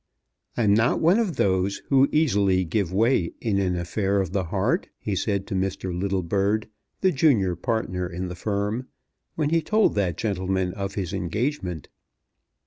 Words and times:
"I'm 0.57 0.73
not 0.73 0.99
one 0.99 1.19
of 1.19 1.35
those 1.35 1.83
who 1.89 2.09
easily 2.11 2.65
give 2.65 2.91
way 2.91 3.33
in 3.39 3.59
an 3.59 3.75
affair 3.75 4.19
of 4.19 4.31
the 4.31 4.45
heart," 4.45 4.89
he 4.97 5.15
said 5.15 5.45
to 5.45 5.53
Mr. 5.53 5.95
Littlebird, 5.95 6.67
the 7.01 7.11
junior 7.11 7.55
partner 7.55 8.09
in 8.09 8.27
the 8.27 8.33
firm, 8.33 8.87
when 9.35 9.51
he 9.51 9.61
told 9.61 9.93
that 9.93 10.17
gentleman 10.17 10.73
of 10.73 10.95
his 10.95 11.13
engagement. 11.13 11.87